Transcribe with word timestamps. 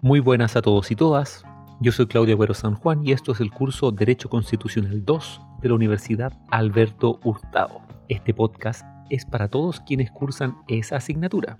Muy 0.00 0.20
buenas 0.20 0.54
a 0.54 0.62
todos 0.62 0.92
y 0.92 0.94
todas. 0.94 1.42
Yo 1.80 1.90
soy 1.90 2.06
Claudio 2.06 2.34
Agüero 2.34 2.54
San 2.54 2.76
Juan 2.76 3.04
y 3.04 3.10
esto 3.10 3.32
es 3.32 3.40
el 3.40 3.50
curso 3.50 3.90
Derecho 3.90 4.28
Constitucional 4.28 5.04
2 5.04 5.40
de 5.60 5.68
la 5.68 5.74
Universidad 5.74 6.32
Alberto 6.52 7.18
Hurtado. 7.24 7.80
Este 8.08 8.32
podcast 8.32 8.86
es 9.10 9.24
para 9.24 9.48
todos 9.48 9.80
quienes 9.80 10.12
cursan 10.12 10.58
esa 10.68 10.96
asignatura, 10.96 11.56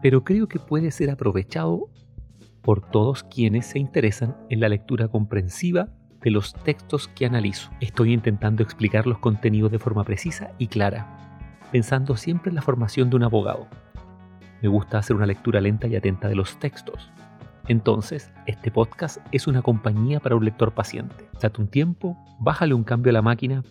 pero 0.00 0.22
creo 0.22 0.46
que 0.46 0.60
puede 0.60 0.92
ser 0.92 1.10
aprovechado 1.10 1.90
por 2.62 2.88
todos 2.88 3.24
quienes 3.24 3.66
se 3.66 3.80
interesan 3.80 4.36
en 4.48 4.60
la 4.60 4.68
lectura 4.68 5.08
comprensiva 5.08 5.88
de 6.22 6.30
los 6.30 6.54
textos 6.54 7.08
que 7.08 7.26
analizo. 7.26 7.68
Estoy 7.80 8.12
intentando 8.12 8.62
explicar 8.62 9.08
los 9.08 9.18
contenidos 9.18 9.72
de 9.72 9.80
forma 9.80 10.04
precisa 10.04 10.52
y 10.58 10.68
clara, 10.68 11.58
pensando 11.72 12.16
siempre 12.16 12.50
en 12.50 12.54
la 12.54 12.62
formación 12.62 13.10
de 13.10 13.16
un 13.16 13.24
abogado. 13.24 13.66
Me 14.64 14.70
gusta 14.70 14.96
hacer 14.96 15.14
una 15.14 15.26
lectura 15.26 15.60
lenta 15.60 15.86
y 15.86 15.94
atenta 15.94 16.26
de 16.26 16.36
los 16.36 16.58
textos 16.58 17.12
entonces, 17.66 18.30
este 18.46 18.70
podcast 18.70 19.18
es 19.32 19.46
una 19.46 19.62
compañía 19.62 20.20
para 20.20 20.36
un 20.36 20.44
lector 20.44 20.72
paciente. 20.72 21.28
Date 21.40 21.60
un 21.60 21.68
tiempo, 21.68 22.16
bájale 22.38 22.74
un 22.74 22.84
cambio 22.84 23.10
a 23.10 23.14
la 23.14 23.22
máquina, 23.22 23.62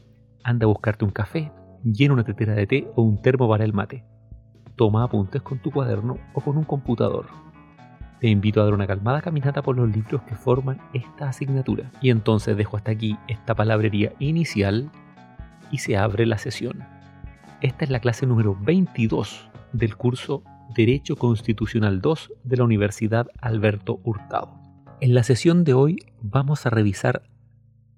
anda 0.44 0.66
a 0.66 0.68
buscarte 0.68 1.06
un 1.06 1.12
café, 1.12 1.52
llena 1.84 2.14
una 2.14 2.24
tetera 2.24 2.54
de 2.54 2.66
té 2.66 2.88
o 2.96 3.04
un 3.04 3.22
termo 3.22 3.48
para 3.48 3.64
el 3.64 3.74
mate. 3.74 4.04
Toma 4.76 5.04
apuntes 5.04 5.44
con 5.44 5.60
tu 5.60 5.72
cuaderno 5.72 6.18
o 6.34 6.42
con 6.42 6.58
un 6.58 6.64
computador. 6.64 7.28
Te 8.20 8.30
invito 8.30 8.62
a 8.62 8.64
dar 8.64 8.74
una 8.74 8.88
calmada 8.88 9.22
caminata 9.22 9.62
por 9.62 9.76
los 9.76 9.96
libros 9.96 10.24
que 10.24 10.36
forman 10.36 10.80
esta 10.94 11.30
asignatura. 11.30 11.92
Y 12.02 12.10
entonces 12.10 12.58
dejo 12.58 12.78
hasta 12.78 12.92
aquí 12.92 13.18
esta 13.28 13.54
palabrería 13.54 14.14
inicial 14.18 14.90
y 15.70 15.78
se 15.80 15.98
abre 15.98 16.26
la 16.26 16.40
sesión. 16.40 16.84
Esta 17.62 17.86
es 17.86 17.92
la 17.92 18.00
clase 18.00 18.26
número 18.26 18.58
22 18.60 19.50
del 19.72 19.96
curso 19.98 20.44
Derecho 20.70 21.16
Constitucional 21.16 22.02
2 22.02 22.34
de 22.44 22.58
la 22.58 22.64
Universidad 22.64 23.28
Alberto 23.40 24.00
Hurtado. 24.04 24.60
En 25.02 25.14
la 25.14 25.24
sesión 25.24 25.64
de 25.64 25.74
hoy 25.74 25.98
vamos 26.22 26.66
a 26.66 26.72
revisar 26.72 27.30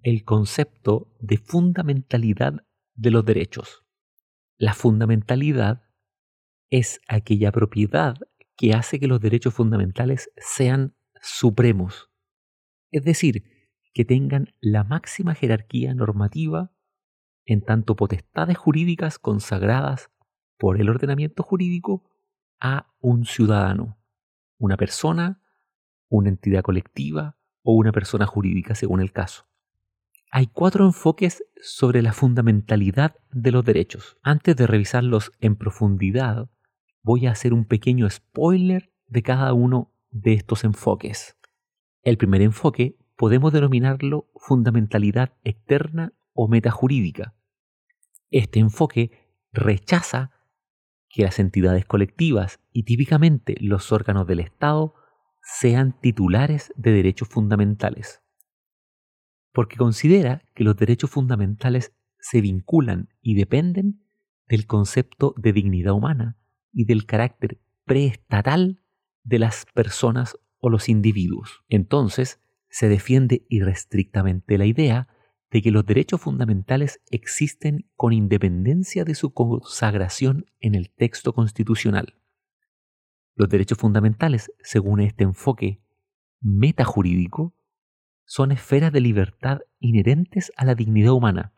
el 0.01 0.25
concepto 0.25 1.07
de 1.19 1.37
fundamentalidad 1.37 2.65
de 2.95 3.11
los 3.11 3.23
derechos. 3.23 3.85
La 4.57 4.73
fundamentalidad 4.73 5.83
es 6.69 6.99
aquella 7.07 7.51
propiedad 7.51 8.15
que 8.57 8.73
hace 8.73 8.99
que 8.99 9.07
los 9.07 9.21
derechos 9.21 9.53
fundamentales 9.53 10.29
sean 10.35 10.95
supremos, 11.21 12.09
es 12.91 13.03
decir, 13.03 13.45
que 13.93 14.03
tengan 14.03 14.53
la 14.59 14.83
máxima 14.83 15.33
jerarquía 15.33 15.93
normativa 15.93 16.73
en 17.45 17.61
tanto 17.61 17.95
potestades 17.95 18.57
jurídicas 18.57 19.17
consagradas 19.17 20.11
por 20.57 20.81
el 20.81 20.89
ordenamiento 20.89 21.43
jurídico 21.43 22.03
a 22.65 22.87
un 22.99 23.25
ciudadano, 23.25 23.99
una 24.57 24.75
persona, 24.75 25.39
una 26.09 26.29
entidad 26.29 26.63
colectiva 26.63 27.37
o 27.61 27.73
una 27.73 27.91
persona 27.91 28.25
jurídica 28.25 28.73
según 28.73 29.01
el 29.01 29.11
caso. 29.11 29.45
Hay 30.31 30.47
cuatro 30.47 30.83
enfoques 30.83 31.43
sobre 31.61 32.01
la 32.01 32.11
fundamentalidad 32.11 33.17
de 33.31 33.51
los 33.51 33.63
derechos. 33.63 34.17
Antes 34.23 34.55
de 34.55 34.65
revisarlos 34.65 35.31
en 35.39 35.55
profundidad, 35.55 36.49
voy 37.03 37.27
a 37.27 37.31
hacer 37.31 37.53
un 37.53 37.65
pequeño 37.65 38.09
spoiler 38.09 38.91
de 39.05 39.21
cada 39.21 39.53
uno 39.53 39.93
de 40.09 40.33
estos 40.33 40.63
enfoques. 40.63 41.37
El 42.01 42.17
primer 42.17 42.41
enfoque 42.41 42.97
podemos 43.15 43.53
denominarlo 43.53 44.31
fundamentalidad 44.35 45.33
externa 45.43 46.13
o 46.33 46.47
metajurídica. 46.47 47.35
Este 48.31 48.59
enfoque 48.59 49.11
rechaza 49.53 50.31
que 51.15 51.23
las 51.23 51.39
entidades 51.39 51.85
colectivas 51.85 52.59
y 52.73 52.83
típicamente 52.83 53.55
los 53.61 53.93
órganos 53.93 54.27
del 54.27 54.41
Estado 54.41 54.95
sean 55.41 55.97
titulares 56.01 56.73
de 56.75 56.91
derechos 56.91 57.29
fundamentales, 57.29 58.21
porque 59.53 59.77
considera 59.77 60.43
que 60.53 60.65
los 60.65 60.75
derechos 60.75 61.09
fundamentales 61.09 61.93
se 62.19 62.41
vinculan 62.41 63.07
y 63.21 63.35
dependen 63.35 64.03
del 64.49 64.67
concepto 64.67 65.33
de 65.37 65.53
dignidad 65.53 65.93
humana 65.93 66.37
y 66.73 66.83
del 66.83 67.05
carácter 67.05 67.61
preestatal 67.85 68.81
de 69.23 69.39
las 69.39 69.65
personas 69.73 70.37
o 70.59 70.69
los 70.69 70.89
individuos. 70.89 71.63
Entonces, 71.69 72.41
se 72.67 72.89
defiende 72.89 73.45
irrestrictamente 73.47 74.57
la 74.57 74.65
idea 74.65 75.07
de 75.55 75.61
que 75.61 75.71
los 75.71 75.85
derechos 75.85 76.19
fundamentales 76.19 76.99
existen 77.09 77.89
con 77.95 78.11
independencia 78.11 79.05
de 79.05 79.15
su 79.15 79.33
consagración 79.33 80.47
en 80.59 80.75
el 80.75 80.89
texto 80.89 81.31
constitucional. 81.31 82.19
Los 83.35 83.47
derechos 83.47 83.77
fundamentales, 83.77 84.51
según 84.61 84.99
este 84.99 85.23
enfoque 85.23 85.81
metajurídico, 86.41 87.55
son 88.25 88.51
esferas 88.51 88.91
de 88.91 88.99
libertad 88.99 89.59
inherentes 89.79 90.51
a 90.57 90.65
la 90.65 90.75
dignidad 90.75 91.13
humana, 91.13 91.53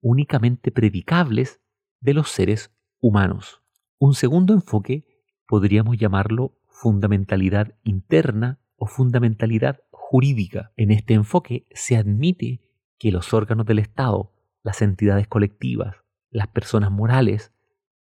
únicamente 0.00 0.72
predicables 0.72 1.60
de 2.00 2.14
los 2.14 2.30
seres 2.30 2.72
humanos. 2.98 3.62
Un 3.98 4.14
segundo 4.14 4.54
enfoque 4.54 5.06
podríamos 5.46 5.98
llamarlo 5.98 6.58
fundamentalidad 6.66 7.76
interna 7.84 8.58
o 8.74 8.86
fundamentalidad 8.86 9.78
jurídica. 9.92 10.72
En 10.76 10.90
este 10.90 11.14
enfoque 11.14 11.68
se 11.70 11.96
admite 11.96 12.63
que 12.98 13.10
los 13.10 13.32
órganos 13.34 13.66
del 13.66 13.78
Estado, 13.78 14.32
las 14.62 14.82
entidades 14.82 15.28
colectivas, 15.28 15.96
las 16.30 16.48
personas 16.48 16.90
morales, 16.90 17.52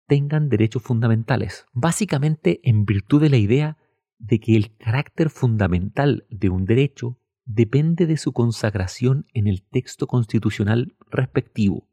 tengan 0.06 0.48
derechos 0.48 0.82
fundamentales, 0.82 1.66
básicamente 1.72 2.60
en 2.64 2.84
virtud 2.84 3.20
de 3.20 3.30
la 3.30 3.36
idea 3.36 3.78
de 4.18 4.40
que 4.40 4.56
el 4.56 4.76
carácter 4.76 5.30
fundamental 5.30 6.26
de 6.28 6.50
un 6.50 6.64
derecho 6.64 7.18
depende 7.44 8.06
de 8.06 8.16
su 8.16 8.32
consagración 8.32 9.26
en 9.32 9.46
el 9.46 9.62
texto 9.62 10.06
constitucional 10.06 10.96
respectivo. 11.10 11.88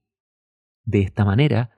De 0.83 1.01
esta 1.01 1.25
manera, 1.25 1.71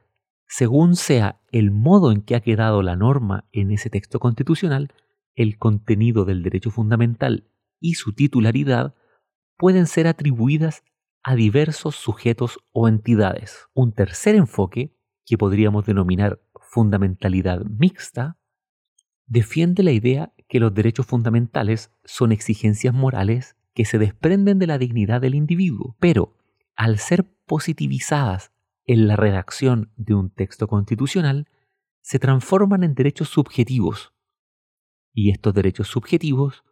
según 0.47 0.96
sea 0.96 1.41
el 1.52 1.72
modo 1.72 2.12
en 2.12 2.22
que 2.22 2.36
ha 2.36 2.41
quedado 2.41 2.81
la 2.81 2.96
norma 2.96 3.47
en 3.52 3.72
ese 3.72 3.90
texto 3.90 4.20
constitucional, 4.20 4.94
el 5.36 5.58
contenido 5.58 6.26
del 6.26 6.44
derecho 6.44 6.72
fundamental 6.72 7.50
y 7.80 7.94
su 7.94 8.14
titularidad 8.14 8.96
pueden 9.58 9.88
ser 9.88 10.08
atribuidas 10.08 10.84
a 11.29 11.35
diversos 11.35 11.95
sujetos 11.95 12.57
o 12.72 12.88
entidades. 12.88 13.67
Un 13.75 13.94
tercer 13.94 14.34
enfoque, 14.34 14.97
que 15.28 15.38
podríamos 15.38 15.85
denominar 15.85 16.41
fundamentalidad 16.59 17.63
mixta, 17.66 18.40
defiende 19.28 19.84
la 19.84 19.91
idea 19.91 20.34
que 20.47 20.59
los 20.59 20.73
derechos 20.73 21.06
fundamentales 21.06 21.94
son 22.03 22.31
exigencias 22.31 22.95
morales 22.95 23.56
que 23.75 23.85
se 23.85 24.00
desprenden 24.00 24.57
de 24.57 24.66
la 24.66 24.79
dignidad 24.79 25.22
del 25.22 25.35
individuo, 25.35 25.95
pero 26.00 26.35
al 26.75 26.97
ser 26.97 27.31
positivizadas 27.46 28.52
en 28.87 29.05
la 29.05 29.16
redacción 29.16 29.93
de 29.97 30.16
un 30.16 30.32
texto 30.32 30.67
constitucional, 30.67 31.47
se 32.02 32.17
transforman 32.17 32.84
en 32.84 32.96
derechos 32.96 33.29
subjetivos. 33.29 34.16
Y 35.14 35.29
estos 35.29 35.53
derechos 35.53 35.90
subjetivos 35.90 36.64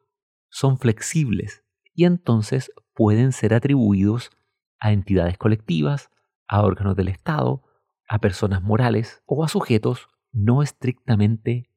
son 0.49 0.79
flexibles 0.79 1.63
y 1.93 2.05
entonces 2.05 2.71
pueden 2.95 3.33
ser 3.33 3.53
atribuidos 3.53 4.31
a 4.79 4.91
entidades 4.91 5.37
colectivas, 5.37 6.09
a 6.47 6.61
órganos 6.61 6.95
del 6.95 7.07
Estado, 7.07 7.63
a 8.07 8.19
personas 8.19 8.61
morales 8.61 9.21
o 9.25 9.43
a 9.43 9.47
sujetos 9.47 10.07
no 10.31 10.61
estrictamente 10.61 11.69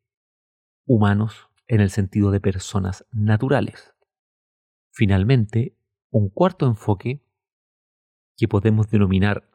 humanos 0.86 1.48
en 1.66 1.80
el 1.80 1.90
sentido 1.90 2.30
de 2.30 2.40
personas 2.40 3.06
naturales. 3.12 3.94
Finalmente, 4.92 5.76
un 6.10 6.28
cuarto 6.28 6.66
enfoque 6.66 7.24
que 8.36 8.48
podemos 8.48 8.90
denominar 8.90 9.48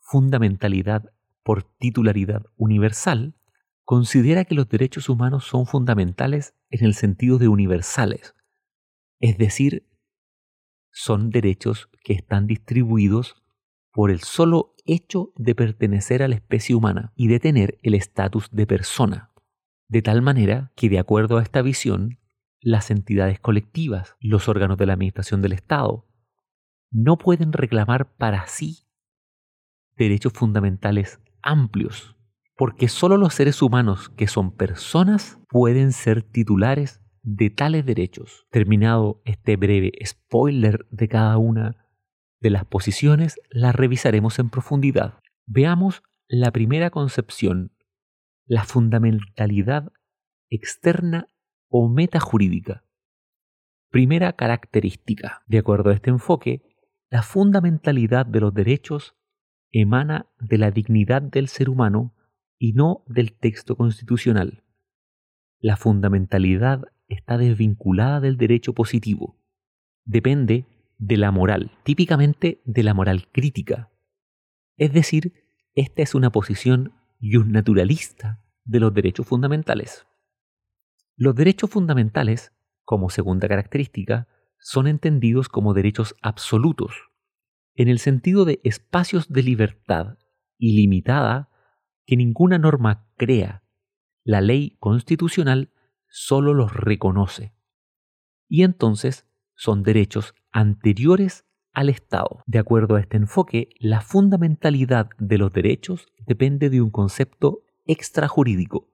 fundamentalidad 0.00 1.12
por 1.42 1.62
titularidad 1.62 2.46
universal, 2.56 3.34
considera 3.84 4.44
que 4.44 4.54
los 4.54 4.68
derechos 4.68 5.08
humanos 5.08 5.44
son 5.44 5.66
fundamentales 5.66 6.54
en 6.70 6.84
el 6.84 6.94
sentido 6.94 7.38
de 7.38 7.48
universales, 7.48 8.34
es 9.20 9.38
decir, 9.38 9.88
son 10.90 11.30
derechos 11.30 11.90
que 12.08 12.14
están 12.14 12.46
distribuidos 12.46 13.36
por 13.92 14.10
el 14.10 14.20
solo 14.20 14.74
hecho 14.86 15.30
de 15.36 15.54
pertenecer 15.54 16.22
a 16.22 16.28
la 16.28 16.36
especie 16.36 16.74
humana 16.74 17.12
y 17.16 17.28
de 17.28 17.38
tener 17.38 17.76
el 17.82 17.94
estatus 17.94 18.48
de 18.50 18.66
persona, 18.66 19.30
de 19.88 20.00
tal 20.00 20.22
manera 20.22 20.72
que 20.74 20.88
de 20.88 20.98
acuerdo 20.98 21.36
a 21.36 21.42
esta 21.42 21.60
visión, 21.60 22.18
las 22.60 22.90
entidades 22.90 23.40
colectivas, 23.40 24.16
los 24.20 24.48
órganos 24.48 24.78
de 24.78 24.86
la 24.86 24.94
administración 24.94 25.42
del 25.42 25.52
Estado, 25.52 26.06
no 26.90 27.18
pueden 27.18 27.52
reclamar 27.52 28.16
para 28.16 28.46
sí 28.46 28.88
derechos 29.94 30.32
fundamentales 30.32 31.20
amplios, 31.42 32.16
porque 32.56 32.88
solo 32.88 33.18
los 33.18 33.34
seres 33.34 33.60
humanos 33.60 34.08
que 34.08 34.28
son 34.28 34.56
personas 34.56 35.38
pueden 35.50 35.92
ser 35.92 36.22
titulares 36.22 37.02
de 37.22 37.50
tales 37.50 37.84
derechos. 37.84 38.46
Terminado 38.50 39.20
este 39.26 39.56
breve 39.56 39.92
spoiler 40.06 40.86
de 40.90 41.08
cada 41.08 41.36
una 41.36 41.84
de 42.40 42.50
las 42.50 42.64
posiciones, 42.64 43.40
las 43.50 43.74
revisaremos 43.74 44.38
en 44.38 44.50
profundidad. 44.50 45.20
Veamos 45.46 46.02
la 46.28 46.50
primera 46.50 46.90
concepción, 46.90 47.72
la 48.46 48.64
fundamentalidad 48.64 49.92
externa 50.48 51.28
o 51.68 51.88
metajurídica. 51.88 52.84
Primera 53.90 54.34
característica. 54.34 55.42
De 55.46 55.58
acuerdo 55.58 55.90
a 55.90 55.94
este 55.94 56.10
enfoque, 56.10 56.62
la 57.10 57.22
fundamentalidad 57.22 58.26
de 58.26 58.40
los 58.40 58.52
derechos 58.52 59.16
emana 59.72 60.26
de 60.38 60.58
la 60.58 60.70
dignidad 60.70 61.22
del 61.22 61.48
ser 61.48 61.68
humano 61.68 62.14
y 62.58 62.72
no 62.72 63.04
del 63.06 63.32
texto 63.32 63.76
constitucional. 63.76 64.64
La 65.60 65.76
fundamentalidad 65.76 66.84
está 67.08 67.38
desvinculada 67.38 68.20
del 68.20 68.36
derecho 68.36 68.74
positivo. 68.74 69.36
Depende 70.04 70.66
de 70.98 71.16
la 71.16 71.30
moral, 71.30 71.70
típicamente 71.84 72.60
de 72.64 72.82
la 72.82 72.92
moral 72.92 73.28
crítica. 73.32 73.90
Es 74.76 74.92
decir, 74.92 75.32
esta 75.74 76.02
es 76.02 76.14
una 76.14 76.30
posición 76.30 76.92
y 77.20 77.38
naturalista 77.38 78.44
de 78.64 78.80
los 78.80 78.92
derechos 78.92 79.26
fundamentales. 79.26 80.06
Los 81.16 81.34
derechos 81.34 81.70
fundamentales, 81.70 82.52
como 82.84 83.10
segunda 83.10 83.48
característica, 83.48 84.28
son 84.60 84.86
entendidos 84.86 85.48
como 85.48 85.72
derechos 85.72 86.14
absolutos, 86.20 86.92
en 87.74 87.88
el 87.88 88.00
sentido 88.00 88.44
de 88.44 88.60
espacios 88.64 89.28
de 89.28 89.42
libertad 89.42 90.18
ilimitada 90.58 91.48
que 92.06 92.16
ninguna 92.16 92.58
norma 92.58 93.08
crea. 93.16 93.62
La 94.24 94.40
ley 94.40 94.76
constitucional 94.80 95.72
solo 96.08 96.54
los 96.54 96.74
reconoce. 96.74 97.54
Y 98.48 98.62
entonces 98.62 99.26
son 99.54 99.82
derechos 99.82 100.34
anteriores 100.52 101.44
al 101.72 101.88
Estado. 101.88 102.42
De 102.46 102.58
acuerdo 102.58 102.96
a 102.96 103.00
este 103.00 103.16
enfoque, 103.16 103.70
la 103.78 104.00
fundamentalidad 104.00 105.10
de 105.18 105.38
los 105.38 105.52
derechos 105.52 106.06
depende 106.26 106.70
de 106.70 106.80
un 106.80 106.90
concepto 106.90 107.62
extrajurídico, 107.86 108.88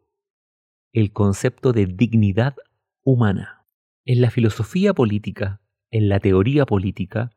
el 0.92 1.12
concepto 1.12 1.72
de 1.72 1.86
dignidad 1.86 2.56
humana. 3.02 3.66
En 4.04 4.20
la 4.20 4.30
filosofía 4.30 4.94
política, 4.94 5.62
en 5.90 6.08
la 6.08 6.20
teoría 6.20 6.66
política 6.66 7.30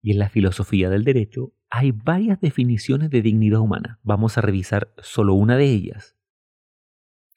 y 0.00 0.12
en 0.12 0.18
la 0.18 0.28
filosofía 0.28 0.90
del 0.90 1.04
derecho 1.04 1.52
hay 1.70 1.90
varias 1.90 2.40
definiciones 2.40 3.10
de 3.10 3.22
dignidad 3.22 3.60
humana. 3.60 3.98
Vamos 4.02 4.38
a 4.38 4.42
revisar 4.42 4.94
solo 4.98 5.34
una 5.34 5.56
de 5.56 5.64
ellas. 5.64 6.16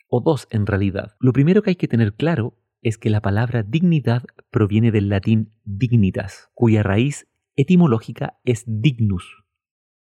O 0.08 0.22
dos 0.22 0.48
en 0.52 0.68
realidad. 0.68 1.16
Lo 1.20 1.34
primero 1.34 1.62
que 1.64 1.72
hay 1.72 1.76
que 1.76 1.88
tener 1.88 2.14
claro 2.14 2.54
es 2.82 2.98
que 2.98 3.10
la 3.10 3.22
palabra 3.22 3.64
dignidad 3.64 4.24
proviene 4.52 4.92
del 4.92 5.10
latín 5.10 5.54
dignitas, 5.64 6.50
cuya 6.54 6.84
raíz 6.84 7.28
etimológica 7.56 8.40
es 8.46 8.64
dignus, 8.68 9.44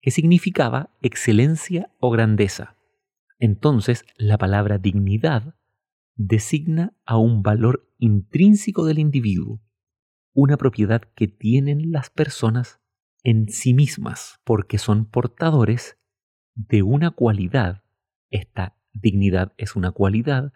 que 0.01 0.11
significaba 0.11 0.91
excelencia 1.01 1.91
o 1.99 2.11
grandeza. 2.11 2.77
Entonces, 3.39 4.05
la 4.17 4.39
palabra 4.39 4.79
dignidad 4.79 5.57
designa 6.15 6.95
a 7.05 7.19
un 7.19 7.43
valor 7.43 7.91
intrínseco 7.99 8.87
del 8.87 8.99
individuo, 8.99 9.61
una 10.33 10.57
propiedad 10.57 11.03
que 11.15 11.29
tienen 11.29 11.93
las 11.93 12.11
personas 12.11 12.81
en 13.23 13.49
sí 13.49 13.75
mismas, 13.75 14.41
porque 14.45 14.79
son 14.79 15.07
portadores 15.07 15.99
de 16.55 16.83
una 16.83 17.11
cualidad. 17.11 17.83
Esta 18.31 18.77
dignidad 18.93 19.53
es 19.57 19.77
una 19.77 19.93
cualidad 19.93 20.53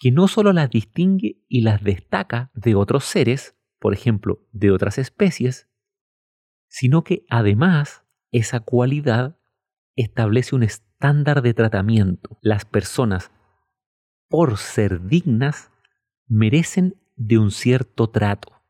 que 0.00 0.10
no 0.10 0.28
solo 0.28 0.54
las 0.54 0.70
distingue 0.70 1.44
y 1.46 1.60
las 1.60 1.84
destaca 1.84 2.50
de 2.54 2.74
otros 2.74 3.04
seres, 3.04 3.54
por 3.78 3.92
ejemplo, 3.92 4.48
de 4.50 4.70
otras 4.72 4.96
especies, 4.96 5.68
sino 6.68 7.04
que 7.04 7.26
además 7.28 8.02
esa 8.32 8.60
cualidad 8.60 9.38
establece 9.96 10.56
un 10.56 10.62
estándar 10.62 11.42
de 11.42 11.52
tratamiento. 11.52 12.38
Las 12.40 12.64
personas, 12.64 13.30
por 14.28 14.56
ser 14.56 15.06
dignas, 15.06 15.70
merecen 16.26 16.96
de 17.16 17.36
un 17.36 17.50
cierto 17.50 18.08
trato, 18.08 18.62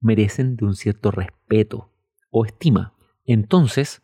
merecen 0.00 0.56
de 0.56 0.64
un 0.64 0.76
cierto 0.76 1.10
respeto 1.10 1.92
o 2.30 2.46
estima. 2.46 2.94
Entonces, 3.26 4.02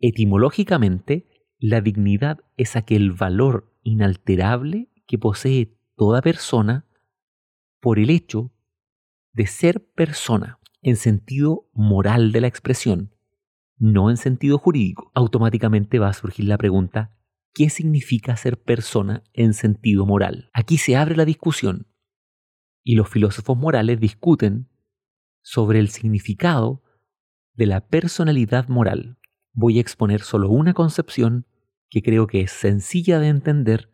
etimológicamente, 0.00 1.26
la 1.58 1.80
dignidad 1.80 2.40
es 2.58 2.76
aquel 2.76 3.12
valor 3.12 3.74
inalterable 3.82 4.90
que 5.06 5.16
posee 5.16 5.77
toda 5.98 6.22
persona 6.22 6.86
por 7.80 7.98
el 7.98 8.08
hecho 8.08 8.52
de 9.32 9.46
ser 9.46 9.84
persona 9.90 10.58
en 10.80 10.96
sentido 10.96 11.68
moral 11.74 12.32
de 12.32 12.40
la 12.40 12.46
expresión, 12.46 13.14
no 13.76 14.08
en 14.08 14.16
sentido 14.16 14.58
jurídico. 14.58 15.10
Automáticamente 15.14 15.98
va 15.98 16.08
a 16.08 16.12
surgir 16.14 16.46
la 16.46 16.56
pregunta, 16.56 17.18
¿qué 17.52 17.68
significa 17.68 18.36
ser 18.36 18.62
persona 18.62 19.24
en 19.32 19.52
sentido 19.54 20.06
moral? 20.06 20.50
Aquí 20.54 20.78
se 20.78 20.96
abre 20.96 21.16
la 21.16 21.24
discusión 21.24 21.88
y 22.84 22.94
los 22.94 23.08
filósofos 23.08 23.58
morales 23.58 23.98
discuten 23.98 24.68
sobre 25.42 25.80
el 25.80 25.88
significado 25.88 26.82
de 27.54 27.66
la 27.66 27.88
personalidad 27.88 28.68
moral. 28.68 29.18
Voy 29.52 29.78
a 29.78 29.80
exponer 29.80 30.20
solo 30.20 30.48
una 30.48 30.74
concepción 30.74 31.46
que 31.90 32.02
creo 32.02 32.28
que 32.28 32.42
es 32.42 32.52
sencilla 32.52 33.18
de 33.18 33.28
entender 33.28 33.90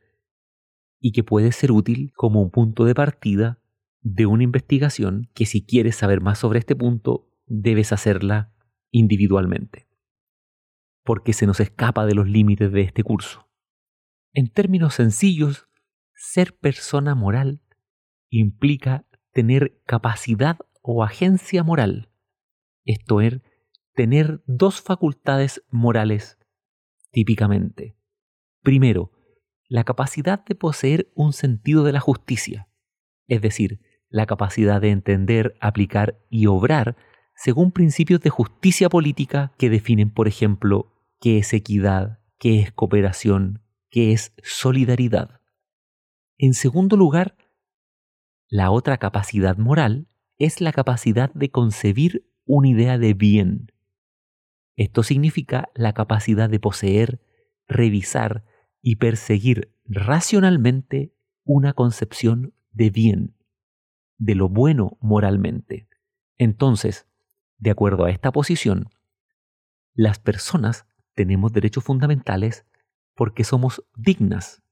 y 1.07 1.13
que 1.13 1.23
puede 1.23 1.53
ser 1.53 1.71
útil 1.71 2.15
como 2.17 2.41
un 2.41 2.51
punto 2.51 2.87
de 2.87 2.95
partida 2.95 3.61
de 4.01 4.25
una 4.25 4.43
investigación 4.43 5.29
que 5.35 5.45
si 5.45 5.63
quieres 5.63 5.97
saber 5.97 6.23
más 6.23 6.39
sobre 6.39 6.59
este 6.61 6.75
punto, 6.75 7.31
debes 7.45 7.93
hacerla 7.93 8.55
individualmente, 8.91 9.87
porque 11.03 11.35
se 11.35 11.47
nos 11.47 11.61
escapa 11.61 12.07
de 12.07 12.15
los 12.15 12.27
límites 12.27 12.73
de 12.73 12.81
este 12.81 13.03
curso. 13.03 13.51
En 14.33 14.49
términos 14.49 14.95
sencillos, 14.95 15.69
ser 16.15 16.57
persona 16.57 17.15
moral 17.15 17.61
implica 18.31 19.05
tener 19.31 19.83
capacidad 19.85 20.57
o 20.81 21.05
agencia 21.05 21.63
moral, 21.63 22.09
esto 22.87 23.21
es, 23.21 23.43
tener 23.93 24.43
dos 24.47 24.81
facultades 24.81 25.63
morales 25.69 26.39
típicamente. 27.13 27.95
Primero, 28.63 29.14
la 29.75 29.83
capacidad 29.83 30.45
de 30.45 30.55
poseer 30.55 31.11
un 31.17 31.33
sentido 31.33 31.83
de 31.83 31.91
la 31.91 31.99
justicia, 31.99 32.69
es 33.27 33.43
decir, 33.43 33.81
la 34.09 34.25
capacidad 34.25 34.81
de 34.81 34.91
entender, 34.91 35.57
aplicar 35.61 36.17
y 36.31 36.47
obrar 36.47 36.97
según 37.35 37.73
principios 37.73 38.21
de 38.21 38.31
justicia 38.31 38.89
política 38.89 39.53
que 39.59 39.71
definen, 39.71 40.11
por 40.11 40.29
ejemplo, 40.29 40.95
qué 41.21 41.39
es 41.39 41.53
equidad, 41.53 42.21
qué 42.39 42.61
es 42.61 42.71
cooperación, 42.71 43.65
qué 43.91 44.13
es 44.13 44.33
solidaridad. 44.45 45.41
En 46.39 46.55
segundo 46.55 46.97
lugar, 46.97 47.37
la 48.49 48.71
otra 48.71 48.99
capacidad 48.99 49.57
moral 49.57 50.07
es 50.39 50.61
la 50.61 50.71
capacidad 50.71 51.35
de 51.35 51.51
concebir 51.51 52.31
una 52.45 52.69
idea 52.69 52.97
de 52.97 53.13
bien. 53.13 53.73
Esto 54.77 55.03
significa 55.03 55.69
la 55.75 55.95
capacidad 55.95 56.49
de 56.49 56.61
poseer, 56.61 57.21
revisar, 57.67 58.45
y 58.87 58.97
perseguir 58.97 59.75
racionalmente 59.87 61.15
una 61.43 61.73
concepción 61.73 62.53
de 62.71 62.91
bien, 62.91 63.35
de 64.19 64.35
lo 64.35 64.51
bueno 64.51 64.99
moralmente. 65.01 65.89
Entonces, 66.37 67.09
de 67.57 67.71
acuerdo 67.71 68.05
a 68.05 68.11
esta 68.11 68.31
posición, 68.31 68.91
las 69.95 70.19
personas 70.19 70.87
tenemos 71.15 71.51
derechos 71.55 71.83
fundamentales 71.83 72.67
porque 73.15 73.43
somos 73.43 73.83
dignas. 73.97 74.63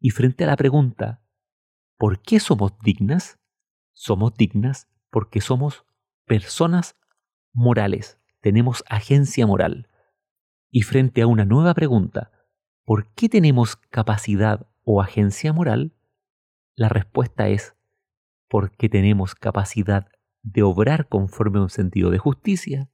Y 0.00 0.10
frente 0.10 0.42
a 0.42 0.48
la 0.48 0.56
pregunta, 0.56 1.22
¿por 1.96 2.20
qué 2.20 2.40
somos 2.40 2.76
dignas? 2.80 3.38
Somos 3.92 4.34
dignas 4.34 4.88
porque 5.10 5.40
somos 5.40 5.84
personas 6.26 6.98
morales, 7.52 8.18
tenemos 8.40 8.82
agencia 8.88 9.46
moral. 9.46 9.88
Y 10.72 10.82
frente 10.82 11.22
a 11.22 11.28
una 11.28 11.44
nueva 11.44 11.72
pregunta, 11.74 12.32
¿por 12.88 13.12
qué 13.12 13.28
tenemos 13.28 13.76
capacidad 13.76 14.66
o 14.82 15.02
agencia 15.02 15.52
moral? 15.52 15.94
La 16.74 16.88
respuesta 16.88 17.50
es 17.50 17.76
porque 18.48 18.88
tenemos 18.88 19.34
capacidad 19.34 20.08
de 20.40 20.62
obrar 20.62 21.06
conforme 21.06 21.58
a 21.58 21.64
un 21.64 21.68
sentido 21.68 22.08
de 22.08 22.16
justicia 22.16 22.90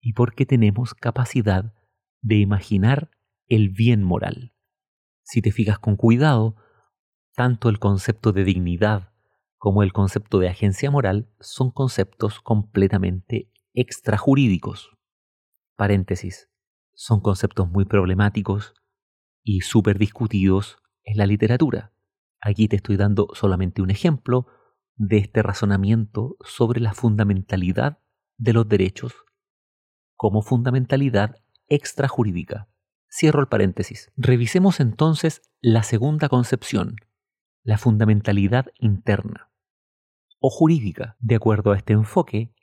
y 0.00 0.12
porque 0.12 0.46
tenemos 0.46 0.94
capacidad 0.94 1.74
de 2.22 2.36
imaginar 2.36 3.10
el 3.48 3.70
bien 3.70 4.04
moral. 4.04 4.54
Si 5.24 5.42
te 5.42 5.50
fijas 5.50 5.80
con 5.80 5.96
cuidado, 5.96 6.54
tanto 7.34 7.70
el 7.70 7.80
concepto 7.80 8.30
de 8.30 8.44
dignidad 8.44 9.12
como 9.58 9.82
el 9.82 9.92
concepto 9.92 10.38
de 10.38 10.48
agencia 10.48 10.92
moral 10.92 11.28
son 11.40 11.72
conceptos 11.72 12.40
completamente 12.40 13.50
extrajurídicos. 13.72 14.96
Paréntesis, 15.74 16.48
son 16.92 17.18
conceptos 17.18 17.68
muy 17.68 17.84
problemáticos 17.84 18.76
y 19.44 19.60
súper 19.60 19.98
discutidos 19.98 20.78
en 21.04 21.18
la 21.18 21.26
literatura. 21.26 21.92
Aquí 22.40 22.66
te 22.66 22.76
estoy 22.76 22.96
dando 22.96 23.28
solamente 23.34 23.82
un 23.82 23.90
ejemplo 23.90 24.46
de 24.96 25.18
este 25.18 25.42
razonamiento 25.42 26.36
sobre 26.40 26.80
la 26.80 26.94
fundamentalidad 26.94 27.98
de 28.36 28.52
los 28.52 28.68
derechos 28.68 29.14
como 30.16 30.42
fundamentalidad 30.42 31.36
extrajurídica. 31.68 32.68
Cierro 33.10 33.40
el 33.40 33.48
paréntesis. 33.48 34.10
Revisemos 34.16 34.80
entonces 34.80 35.42
la 35.60 35.82
segunda 35.82 36.28
concepción, 36.28 36.96
la 37.62 37.78
fundamentalidad 37.78 38.66
interna 38.78 39.50
o 40.38 40.50
jurídica. 40.50 41.16
De 41.20 41.34
acuerdo 41.34 41.72
a 41.72 41.76
este 41.76 41.92
enfoque, 41.92 42.54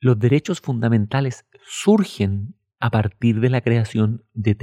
los 0.00 0.18
derechos 0.18 0.60
fundamentales 0.60 1.46
surgen 1.66 2.56
a 2.78 2.90
partir 2.90 3.40
de 3.40 3.50
la 3.50 3.60
creación 3.60 4.24
de 4.32 4.54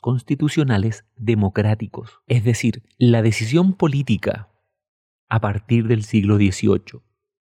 constitucionales 0.00 1.04
democráticos. 1.16 2.20
Es 2.26 2.44
decir, 2.44 2.82
la 2.98 3.22
decisión 3.22 3.74
política 3.74 4.50
a 5.28 5.40
partir 5.40 5.88
del 5.88 6.04
siglo 6.04 6.36
XVIII 6.36 7.02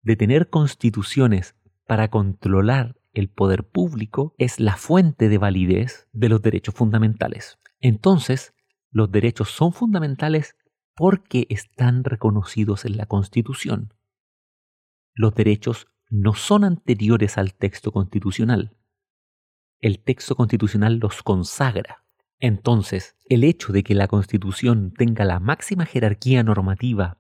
de 0.02 0.16
tener 0.16 0.50
constituciones 0.50 1.56
para 1.86 2.10
controlar 2.10 3.00
el 3.14 3.30
poder 3.30 3.64
público 3.64 4.34
es 4.38 4.60
la 4.60 4.76
fuente 4.76 5.30
de 5.30 5.38
validez 5.38 6.08
de 6.12 6.30
los 6.30 6.42
derechos 6.42 6.76
fundamentales. 6.76 7.60
Entonces, 7.80 8.54
los 8.90 9.12
derechos 9.12 9.50
son 9.50 9.74
fundamentales 9.74 10.56
porque 10.96 11.46
están 11.50 12.04
reconocidos 12.04 12.86
en 12.86 12.98
la 12.98 13.06
Constitución 13.06 13.94
los 15.18 15.34
derechos 15.34 15.88
no 16.10 16.36
son 16.36 16.64
anteriores 16.64 17.38
al 17.40 17.56
texto 17.56 17.92
constitucional. 17.92 18.78
El 19.80 20.00
texto 20.00 20.36
constitucional 20.36 21.00
los 21.00 21.24
consagra. 21.24 22.06
Entonces, 22.40 23.16
el 23.30 23.44
hecho 23.44 23.74
de 23.74 23.84
que 23.84 23.96
la 23.96 24.08
Constitución 24.08 24.94
tenga 24.94 25.26
la 25.26 25.40
máxima 25.40 25.86
jerarquía 25.86 26.44
normativa 26.44 27.18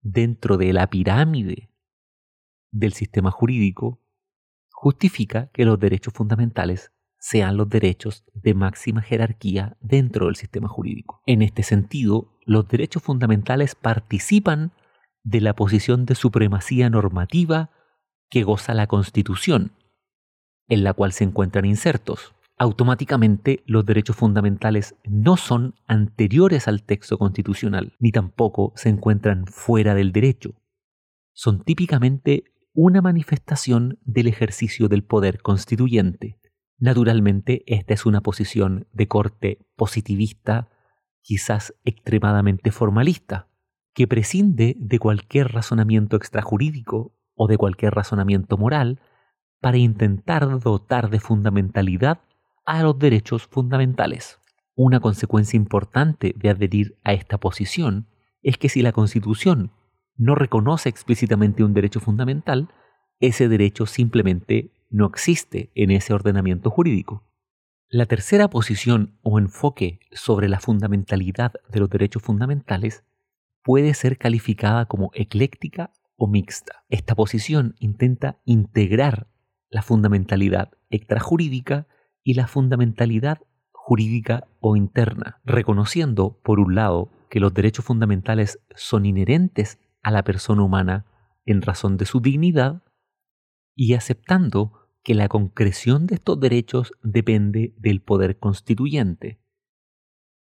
dentro 0.00 0.56
de 0.56 0.72
la 0.72 0.88
pirámide 0.88 1.70
del 2.70 2.92
sistema 2.92 3.30
jurídico 3.30 4.00
justifica 4.70 5.50
que 5.52 5.64
los 5.64 5.78
derechos 5.80 6.12
fundamentales 6.12 6.92
sean 7.18 7.56
los 7.56 7.68
derechos 7.68 8.24
de 8.34 8.54
máxima 8.54 9.02
jerarquía 9.02 9.76
dentro 9.80 10.26
del 10.26 10.36
sistema 10.36 10.68
jurídico. 10.68 11.22
En 11.26 11.42
este 11.42 11.62
sentido, 11.64 12.38
los 12.44 12.68
derechos 12.68 13.02
fundamentales 13.02 13.74
participan 13.74 14.72
de 15.24 15.40
la 15.40 15.56
posición 15.56 16.06
de 16.06 16.14
supremacía 16.14 16.88
normativa 16.88 17.70
que 18.30 18.44
goza 18.44 18.74
la 18.74 18.86
Constitución, 18.86 19.72
en 20.68 20.84
la 20.84 20.92
cual 20.92 21.12
se 21.12 21.24
encuentran 21.24 21.64
insertos. 21.64 22.35
Automáticamente 22.58 23.62
los 23.66 23.84
derechos 23.84 24.16
fundamentales 24.16 24.94
no 25.04 25.36
son 25.36 25.74
anteriores 25.86 26.68
al 26.68 26.82
texto 26.84 27.18
constitucional, 27.18 27.92
ni 27.98 28.12
tampoco 28.12 28.72
se 28.76 28.88
encuentran 28.88 29.46
fuera 29.46 29.94
del 29.94 30.10
derecho. 30.12 30.54
Son 31.34 31.62
típicamente 31.62 32.44
una 32.72 33.02
manifestación 33.02 33.98
del 34.04 34.26
ejercicio 34.26 34.88
del 34.88 35.04
poder 35.04 35.42
constituyente. 35.42 36.38
Naturalmente, 36.78 37.62
esta 37.66 37.92
es 37.92 38.06
una 38.06 38.22
posición 38.22 38.86
de 38.92 39.06
corte 39.06 39.66
positivista, 39.76 40.70
quizás 41.20 41.74
extremadamente 41.84 42.70
formalista 42.70 43.48
que 43.92 44.06
prescinde 44.06 44.76
de 44.78 44.98
cualquier 44.98 45.52
razonamiento 45.52 46.16
extrajurídico 46.16 47.14
o 47.34 47.48
de 47.48 47.58
cualquier 47.58 47.94
razonamiento 47.94 48.56
moral 48.56 49.00
para 49.60 49.78
intentar 49.78 50.60
dotar 50.60 51.10
de 51.10 51.18
fundamentalidad 51.20 52.20
a 52.66 52.82
los 52.82 52.98
derechos 52.98 53.46
fundamentales. 53.46 54.38
Una 54.74 55.00
consecuencia 55.00 55.56
importante 55.56 56.34
de 56.36 56.50
adherir 56.50 56.98
a 57.04 57.14
esta 57.14 57.38
posición 57.38 58.08
es 58.42 58.58
que 58.58 58.68
si 58.68 58.82
la 58.82 58.92
Constitución 58.92 59.70
no 60.16 60.34
reconoce 60.34 60.88
explícitamente 60.88 61.64
un 61.64 61.72
derecho 61.72 62.00
fundamental, 62.00 62.68
ese 63.20 63.48
derecho 63.48 63.86
simplemente 63.86 64.72
no 64.90 65.06
existe 65.06 65.70
en 65.74 65.90
ese 65.90 66.12
ordenamiento 66.12 66.70
jurídico. 66.70 67.24
La 67.88 68.06
tercera 68.06 68.48
posición 68.48 69.18
o 69.22 69.38
enfoque 69.38 70.00
sobre 70.12 70.48
la 70.48 70.60
fundamentalidad 70.60 71.52
de 71.70 71.80
los 71.80 71.88
derechos 71.88 72.22
fundamentales 72.22 73.04
puede 73.62 73.94
ser 73.94 74.18
calificada 74.18 74.86
como 74.86 75.10
ecléctica 75.14 75.92
o 76.16 76.26
mixta. 76.26 76.84
Esta 76.88 77.14
posición 77.14 77.76
intenta 77.78 78.40
integrar 78.44 79.28
la 79.70 79.82
fundamentalidad 79.82 80.72
extrajurídica 80.90 81.86
y 82.26 82.34
la 82.34 82.48
fundamentalidad 82.48 83.38
jurídica 83.70 84.48
o 84.58 84.74
interna, 84.74 85.40
reconociendo, 85.44 86.40
por 86.42 86.58
un 86.58 86.74
lado, 86.74 87.08
que 87.30 87.38
los 87.38 87.54
derechos 87.54 87.84
fundamentales 87.84 88.58
son 88.74 89.06
inherentes 89.06 89.78
a 90.02 90.10
la 90.10 90.24
persona 90.24 90.64
humana 90.64 91.06
en 91.44 91.62
razón 91.62 91.96
de 91.96 92.04
su 92.04 92.18
dignidad, 92.18 92.82
y 93.76 93.94
aceptando 93.94 94.72
que 95.04 95.14
la 95.14 95.28
concreción 95.28 96.08
de 96.08 96.16
estos 96.16 96.40
derechos 96.40 96.94
depende 97.04 97.76
del 97.78 98.02
poder 98.02 98.40
constituyente, 98.40 99.38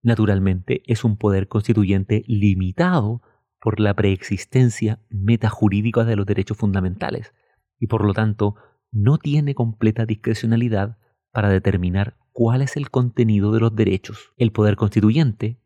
naturalmente 0.03 0.83
es 0.87 1.05
un 1.05 1.19
poder 1.19 1.49
constituyente 1.49 2.25
limitado 2.26 3.21
por 3.61 3.79
la 3.79 3.93
preexistencia 3.93 5.00
metajurídica 5.11 6.05
de 6.05 6.17
los 6.17 6.25
derechos 6.25 6.57
fundamentales 6.57 7.35
y 7.79 7.88
por 7.88 8.07
lo 8.07 8.14
tanto 8.14 8.55
no 8.91 9.19
tiene 9.19 9.55
completa 9.55 10.07
discrecionalidad 10.07 10.97
para 11.35 11.50
determinar 11.50 12.17
cuál 12.33 12.62
es 12.62 12.76
el 12.76 12.91
contenido 12.91 13.53
de 13.53 13.61
los 13.61 13.75
derechos. 13.75 14.33
El 14.38 14.53
poder 14.53 14.76
constituyente, 14.76 15.59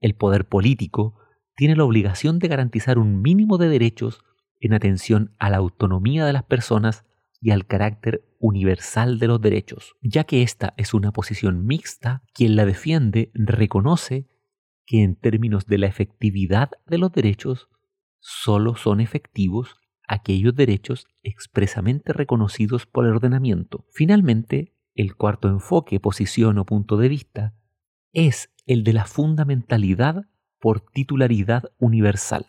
el 0.00 0.14
poder 0.14 0.48
político, 0.48 1.18
tiene 1.56 1.76
la 1.76 1.84
obligación 1.84 2.38
de 2.38 2.48
garantizar 2.48 2.98
un 2.98 3.20
mínimo 3.20 3.58
de 3.58 3.68
derechos 3.68 4.24
en 4.60 4.72
atención 4.72 5.34
a 5.38 5.50
la 5.50 5.56
autonomía 5.56 6.24
de 6.24 6.32
las 6.32 6.44
personas 6.44 7.04
y 7.40 7.50
al 7.50 7.66
carácter 7.66 8.24
universal 8.38 9.18
de 9.18 9.26
los 9.26 9.40
derechos, 9.40 9.96
ya 10.02 10.22
que 10.22 10.42
esta 10.42 10.72
es 10.76 10.94
una 10.94 11.12
posición 11.12 11.66
mixta, 11.66 12.22
quien 12.32 12.54
la 12.54 12.64
defiende 12.64 13.30
reconoce 13.34 14.28
que 14.86 15.02
en 15.02 15.16
términos 15.16 15.66
de 15.66 15.78
la 15.78 15.88
efectividad 15.88 16.70
de 16.86 16.98
los 16.98 17.12
derechos, 17.12 17.68
solo 18.20 18.76
son 18.76 19.00
efectivos 19.00 19.76
aquellos 20.08 20.54
derechos 20.54 21.06
expresamente 21.22 22.12
reconocidos 22.12 22.86
por 22.86 23.04
el 23.04 23.12
ordenamiento. 23.12 23.84
Finalmente, 23.92 24.74
el 24.98 25.14
cuarto 25.14 25.48
enfoque, 25.48 26.00
posición 26.00 26.58
o 26.58 26.66
punto 26.66 26.96
de 26.96 27.08
vista 27.08 27.54
es 28.12 28.52
el 28.66 28.82
de 28.82 28.92
la 28.92 29.04
fundamentalidad 29.04 30.26
por 30.58 30.80
titularidad 30.80 31.70
universal. 31.78 32.46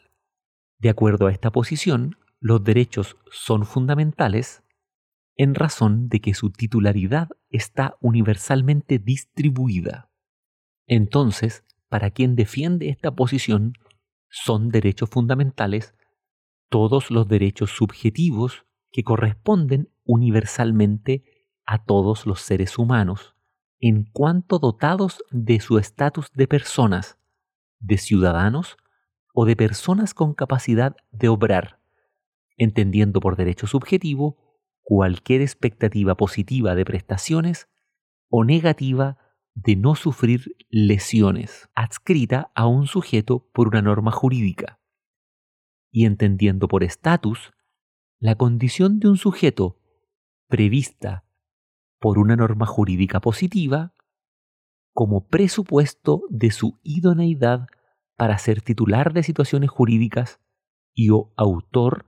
De 0.80 0.90
acuerdo 0.90 1.28
a 1.28 1.32
esta 1.32 1.52
posición, 1.52 2.18
los 2.40 2.64
derechos 2.64 3.18
son 3.30 3.68
fundamentales 3.68 4.64
en 5.36 5.54
razón 5.54 6.10
de 6.10 6.22
que 6.22 6.34
su 6.34 6.50
titularidad 6.50 7.30
está 7.52 7.98
universalmente 8.02 8.98
distribuida. 8.98 10.10
Entonces, 10.88 11.64
para 11.88 12.10
quien 12.10 12.36
defiende 12.36 12.90
esta 12.90 13.12
posición, 13.12 13.74
son 14.28 14.70
derechos 14.70 15.12
fundamentales 15.12 15.94
todos 16.68 17.12
los 17.12 17.28
derechos 17.28 17.70
subjetivos 17.70 18.66
que 18.92 19.04
corresponden 19.04 19.92
universalmente 20.04 21.39
a 21.72 21.78
todos 21.78 22.26
los 22.26 22.42
seres 22.42 22.80
humanos, 22.80 23.36
en 23.80 24.04
cuanto 24.04 24.58
dotados 24.58 25.24
de 25.30 25.60
su 25.60 25.78
estatus 25.78 26.32
de 26.34 26.48
personas, 26.48 27.20
de 27.80 28.00
ciudadanos 28.00 28.76
o 29.36 29.46
de 29.46 29.56
personas 29.56 30.16
con 30.16 30.34
capacidad 30.34 30.96
de 31.12 31.28
obrar, 31.28 31.80
entendiendo 32.58 33.20
por 33.20 33.36
derecho 33.36 33.68
subjetivo 33.68 34.58
cualquier 34.82 35.44
expectativa 35.44 36.16
positiva 36.16 36.74
de 36.74 36.86
prestaciones 36.86 37.70
o 38.30 38.44
negativa 38.44 39.20
de 39.54 39.76
no 39.76 39.94
sufrir 39.94 40.56
lesiones 40.72 41.70
adscrita 41.76 42.52
a 42.56 42.66
un 42.66 42.88
sujeto 42.88 43.48
por 43.54 43.68
una 43.68 43.84
norma 43.84 44.10
jurídica, 44.10 44.80
y 45.92 46.06
entendiendo 46.06 46.68
por 46.68 46.84
estatus 46.84 47.54
la 48.18 48.34
condición 48.34 49.00
de 49.00 49.10
un 49.10 49.18
sujeto 49.18 49.80
prevista 50.48 51.29
por 52.00 52.18
una 52.18 52.36
norma 52.36 52.66
jurídica 52.66 53.20
positiva 53.20 53.94
como 54.94 55.28
presupuesto 55.28 56.24
de 56.30 56.52
su 56.52 56.80
idoneidad 56.84 57.68
para 58.16 58.38
ser 58.38 58.62
titular 58.62 59.14
de 59.14 59.24
situaciones 59.24 59.70
jurídicas 59.70 60.40
y 60.94 61.10
o 61.12 61.32
autor 61.38 62.06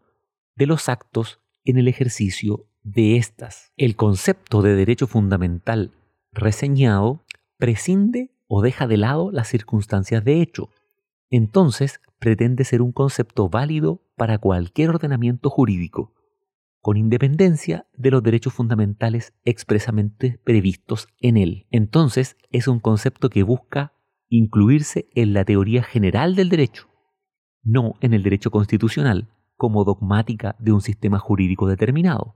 de 0.56 0.66
los 0.66 0.90
actos 0.90 1.40
en 1.64 1.78
el 1.78 1.88
ejercicio 1.88 2.66
de 2.84 3.18
estas. 3.18 3.72
El 3.78 3.96
concepto 3.96 4.62
de 4.62 4.76
derecho 4.76 5.08
fundamental 5.08 5.92
reseñado 6.34 7.24
prescinde 7.58 8.32
o 8.48 8.62
deja 8.62 8.88
de 8.88 8.98
lado 8.98 9.32
las 9.32 9.48
circunstancias 9.48 10.26
de 10.26 10.42
hecho. 10.42 10.70
Entonces 11.30 12.02
pretende 12.20 12.66
ser 12.66 12.82
un 12.82 12.92
concepto 12.92 13.50
válido 13.50 14.02
para 14.16 14.38
cualquier 14.38 14.90
ordenamiento 14.90 15.50
jurídico, 15.50 16.14
con 16.82 16.98
independencia 16.98 17.86
de 17.94 18.12
los 18.12 18.24
derechos 18.24 18.54
fundamentales 18.54 19.34
expresamente 19.46 20.40
previstos 20.44 21.08
en 21.20 21.38
él. 21.38 21.68
Entonces 21.70 22.38
es 22.50 22.68
un 22.68 22.80
concepto 22.80 23.30
que 23.30 23.44
busca 23.44 23.94
incluirse 24.30 25.08
en 25.14 25.34
la 25.34 25.46
teoría 25.46 25.84
general 25.84 26.36
del 26.36 26.50
derecho, 26.50 26.90
no 27.64 27.94
en 28.02 28.14
el 28.14 28.24
derecho 28.24 28.50
constitucional, 28.50 29.30
como 29.56 29.84
dogmática 29.84 30.56
de 30.58 30.72
un 30.72 30.82
sistema 30.82 31.20
jurídico 31.20 31.68
determinado. 31.68 32.36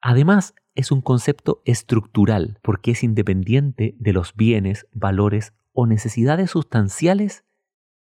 Además, 0.00 0.54
es 0.74 0.90
un 0.90 1.02
concepto 1.02 1.60
estructural 1.64 2.58
porque 2.62 2.92
es 2.92 3.02
independiente 3.04 3.96
de 3.98 4.12
los 4.12 4.34
bienes, 4.34 4.86
valores 4.92 5.52
o 5.72 5.86
necesidades 5.86 6.50
sustanciales 6.50 7.44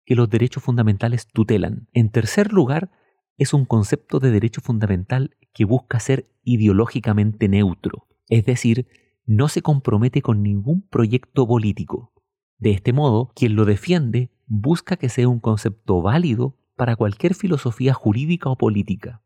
que 0.04 0.14
los 0.14 0.28
derechos 0.28 0.62
fundamentales 0.62 1.26
tutelan. 1.26 1.88
En 1.92 2.11
tercer 2.11 2.52
lugar, 2.52 2.90
es 3.37 3.55
un 3.55 3.64
concepto 3.64 4.21
de 4.21 4.31
derecho 4.31 4.61
fundamental 4.61 5.37
que 5.53 5.64
busca 5.64 6.00
ser 6.00 6.29
ideológicamente 6.43 7.49
neutro, 7.49 8.07
es 8.29 8.45
decir, 8.45 8.87
no 9.26 9.49
se 9.49 9.62
compromete 9.62 10.23
con 10.23 10.43
ningún 10.43 10.83
proyecto 10.83 11.47
político. 11.47 12.12
De 12.59 12.71
este 12.71 12.93
modo, 12.93 13.33
quien 13.35 13.57
lo 13.57 13.64
defiende 13.64 14.31
busca 14.47 14.97
que 14.97 15.09
sea 15.09 15.29
un 15.29 15.41
concepto 15.41 16.03
válido 16.03 16.57
para 16.76 16.97
cualquier 16.97 17.35
filosofía 17.35 17.95
jurídica 17.95 18.49
o 18.50 18.57
política. 18.57 19.23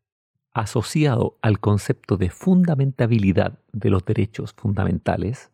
Asociado 0.53 1.39
al 1.43 1.61
concepto 1.61 2.17
de 2.17 2.31
fundamentabilidad 2.31 3.61
de 3.73 3.91
los 3.91 4.05
derechos 4.05 4.55
fundamentales 4.57 5.51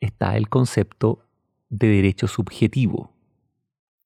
está 0.00 0.36
el 0.36 0.48
concepto 0.48 1.26
de 1.70 1.88
derecho 1.88 2.28
subjetivo. 2.28 3.14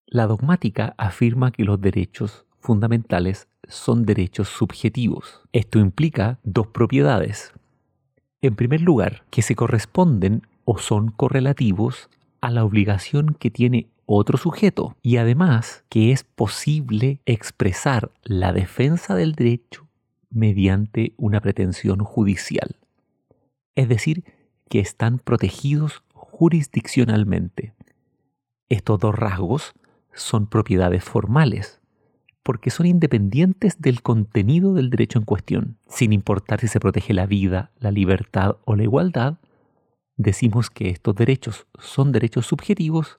La 0.06 0.26
dogmática 0.26 0.94
afirma 0.99 1.50
que 1.50 1.64
los 1.64 1.80
derechos 1.80 2.46
fundamentales 2.61 3.49
son 3.68 4.04
derechos 4.04 4.49
subjetivos. 4.49 5.40
Esto 5.52 5.78
implica 5.78 6.38
dos 6.44 6.68
propiedades. 6.68 7.52
En 8.40 8.54
primer 8.54 8.80
lugar, 8.80 9.25
que 9.30 9.42
se 9.42 9.54
corresponden 9.54 10.42
o 10.64 10.78
son 10.78 11.11
correlativos 11.11 12.08
a 12.40 12.50
la 12.50 12.64
obligación 12.64 13.35
que 13.38 13.50
tiene 13.50 13.88
otro 14.06 14.38
sujeto 14.38 14.96
y 15.02 15.16
además 15.16 15.85
que 15.88 16.12
es 16.12 16.23
posible 16.25 17.20
expresar 17.26 18.12
la 18.23 18.52
defensa 18.52 19.14
del 19.14 19.35
derecho 19.35 19.88
mediante 20.30 21.14
una 21.16 21.40
pretensión 21.40 22.00
judicial. 22.00 22.76
Es 23.75 23.88
decir, 23.88 24.25
que 24.68 24.80
están 24.80 25.18
protegidos 25.18 26.02
jurisdiccionalmente. 26.12 27.75
Estos 28.68 28.99
dos 29.00 29.14
rasgos 29.14 29.75
son 30.12 30.46
propiedades 30.46 31.04
formales, 31.04 31.80
porque 32.46 32.70
son 32.70 32.86
independientes 32.86 33.80
del 33.80 34.00
contenido 34.00 34.72
del 34.72 34.88
derecho 34.88 35.18
en 35.18 35.24
cuestión. 35.26 35.76
Sin 35.88 36.12
importar 36.12 36.60
si 36.60 36.68
se 36.68 36.78
protege 36.80 37.12
la 37.12 37.26
vida, 37.26 37.72
la 37.80 37.90
libertad 37.90 38.56
o 38.64 38.76
la 38.76 38.84
igualdad, 38.84 39.40
decimos 40.16 40.70
que 40.70 40.88
estos 40.88 41.14
derechos 41.16 41.66
son 41.78 42.12
derechos 42.12 42.46
subjetivos 42.46 43.18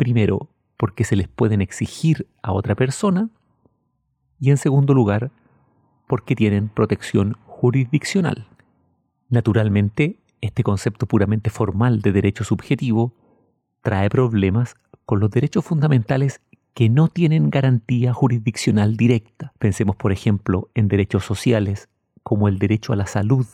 Primero, 0.00 0.48
porque 0.78 1.04
se 1.04 1.14
les 1.14 1.28
pueden 1.28 1.60
exigir 1.60 2.26
a 2.42 2.52
otra 2.52 2.74
persona. 2.74 3.28
Y 4.38 4.48
en 4.48 4.56
segundo 4.56 4.94
lugar, 4.94 5.30
porque 6.08 6.34
tienen 6.34 6.70
protección 6.70 7.36
jurisdiccional. 7.44 8.48
Naturalmente, 9.28 10.18
este 10.40 10.62
concepto 10.62 11.04
puramente 11.04 11.50
formal 11.50 12.00
de 12.00 12.12
derecho 12.12 12.44
subjetivo 12.44 13.14
trae 13.82 14.08
problemas 14.08 14.74
con 15.04 15.20
los 15.20 15.30
derechos 15.30 15.66
fundamentales 15.66 16.40
que 16.74 16.88
no 16.88 17.08
tienen 17.08 17.50
garantía 17.50 18.12
jurisdiccional 18.12 18.96
directa. 18.96 19.52
Pensemos, 19.58 19.96
por 19.96 20.12
ejemplo, 20.12 20.70
en 20.74 20.88
derechos 20.88 21.24
sociales 21.24 21.88
como 22.22 22.48
el 22.48 22.58
derecho 22.58 22.92
a 22.92 22.96
la 22.96 23.06
salud 23.06 23.46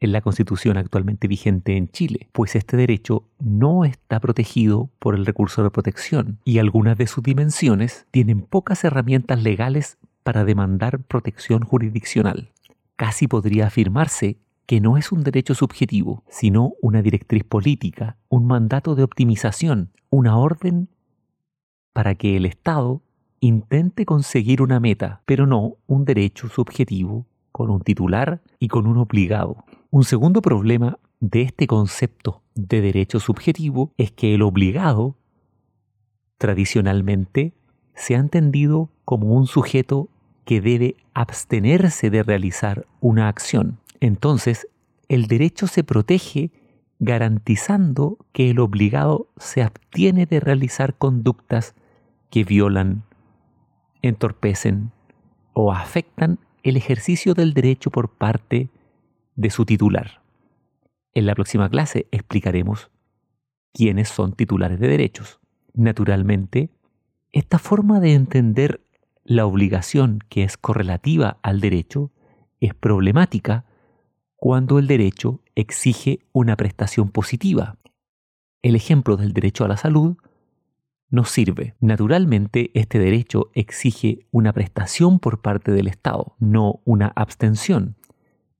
en 0.00 0.12
la 0.12 0.20
constitución 0.20 0.76
actualmente 0.76 1.26
vigente 1.26 1.76
en 1.76 1.88
Chile, 1.88 2.28
pues 2.32 2.54
este 2.54 2.76
derecho 2.76 3.24
no 3.40 3.84
está 3.84 4.20
protegido 4.20 4.90
por 4.98 5.14
el 5.14 5.26
recurso 5.26 5.62
de 5.62 5.70
protección 5.70 6.38
y 6.44 6.58
algunas 6.58 6.96
de 6.98 7.06
sus 7.06 7.22
dimensiones 7.22 8.06
tienen 8.10 8.42
pocas 8.42 8.84
herramientas 8.84 9.42
legales 9.42 9.98
para 10.22 10.44
demandar 10.44 11.00
protección 11.00 11.62
jurisdiccional. 11.62 12.52
Casi 12.96 13.26
podría 13.26 13.66
afirmarse 13.66 14.38
que 14.66 14.80
no 14.80 14.98
es 14.98 15.12
un 15.12 15.24
derecho 15.24 15.54
subjetivo, 15.54 16.22
sino 16.28 16.74
una 16.82 17.00
directriz 17.00 17.42
política, 17.42 18.16
un 18.28 18.46
mandato 18.46 18.94
de 18.94 19.02
optimización, 19.02 19.90
una 20.10 20.36
orden 20.36 20.88
para 21.98 22.14
que 22.14 22.36
el 22.36 22.46
Estado 22.46 23.02
intente 23.40 24.06
conseguir 24.06 24.62
una 24.62 24.78
meta, 24.78 25.20
pero 25.26 25.48
no 25.48 25.78
un 25.88 26.04
derecho 26.04 26.48
subjetivo 26.48 27.26
con 27.50 27.70
un 27.70 27.80
titular 27.80 28.40
y 28.60 28.68
con 28.68 28.86
un 28.86 28.98
obligado. 28.98 29.64
Un 29.90 30.04
segundo 30.04 30.40
problema 30.40 31.00
de 31.18 31.42
este 31.42 31.66
concepto 31.66 32.40
de 32.54 32.82
derecho 32.82 33.18
subjetivo 33.18 33.90
es 33.98 34.12
que 34.12 34.36
el 34.36 34.42
obligado 34.42 35.16
tradicionalmente 36.36 37.52
se 37.96 38.14
ha 38.14 38.20
entendido 38.20 38.90
como 39.04 39.34
un 39.34 39.48
sujeto 39.48 40.08
que 40.44 40.60
debe 40.60 40.94
abstenerse 41.14 42.10
de 42.10 42.22
realizar 42.22 42.86
una 43.00 43.26
acción. 43.26 43.80
Entonces, 43.98 44.68
el 45.08 45.26
derecho 45.26 45.66
se 45.66 45.82
protege 45.82 46.52
garantizando 47.00 48.18
que 48.30 48.50
el 48.50 48.60
obligado 48.60 49.26
se 49.36 49.64
abstiene 49.64 50.26
de 50.26 50.38
realizar 50.38 50.94
conductas 50.94 51.74
que 52.30 52.44
violan, 52.44 53.04
entorpecen 54.02 54.92
o 55.52 55.72
afectan 55.72 56.38
el 56.62 56.76
ejercicio 56.76 57.34
del 57.34 57.54
derecho 57.54 57.90
por 57.90 58.10
parte 58.10 58.68
de 59.36 59.50
su 59.50 59.64
titular. 59.64 60.22
En 61.14 61.26
la 61.26 61.34
próxima 61.34 61.68
clase 61.68 62.06
explicaremos 62.10 62.90
quiénes 63.72 64.08
son 64.08 64.34
titulares 64.34 64.78
de 64.78 64.88
derechos. 64.88 65.40
Naturalmente, 65.74 66.70
esta 67.32 67.58
forma 67.58 68.00
de 68.00 68.14
entender 68.14 68.80
la 69.24 69.46
obligación 69.46 70.20
que 70.28 70.42
es 70.42 70.56
correlativa 70.56 71.38
al 71.42 71.60
derecho 71.60 72.10
es 72.60 72.74
problemática 72.74 73.64
cuando 74.36 74.78
el 74.78 74.86
derecho 74.86 75.40
exige 75.54 76.20
una 76.32 76.56
prestación 76.56 77.10
positiva. 77.10 77.76
El 78.62 78.76
ejemplo 78.76 79.16
del 79.16 79.32
derecho 79.32 79.64
a 79.64 79.68
la 79.68 79.76
salud 79.76 80.16
nos 81.10 81.30
sirve. 81.30 81.74
Naturalmente, 81.80 82.70
este 82.74 82.98
derecho 82.98 83.50
exige 83.54 84.26
una 84.30 84.52
prestación 84.52 85.18
por 85.18 85.40
parte 85.40 85.72
del 85.72 85.88
Estado, 85.88 86.36
no 86.38 86.80
una 86.84 87.12
abstención. 87.16 87.96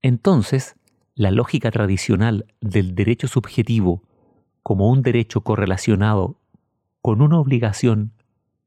Entonces, 0.01 0.75
la 1.15 1.31
lógica 1.31 1.69
tradicional 1.71 2.45
del 2.61 2.95
derecho 2.95 3.27
subjetivo 3.27 4.03
como 4.63 4.89
un 4.89 5.01
derecho 5.01 5.41
correlacionado 5.41 6.39
con 7.01 7.21
una 7.21 7.39
obligación 7.39 8.13